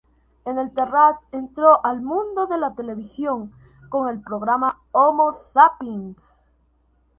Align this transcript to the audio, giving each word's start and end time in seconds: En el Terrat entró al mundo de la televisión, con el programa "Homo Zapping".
En 0.45 0.57
el 0.57 0.73
Terrat 0.73 1.17
entró 1.31 1.85
al 1.85 2.01
mundo 2.01 2.47
de 2.47 2.57
la 2.57 2.73
televisión, 2.73 3.53
con 3.89 4.09
el 4.09 4.19
programa 4.19 4.79
"Homo 4.93 5.31
Zapping". 5.31 6.15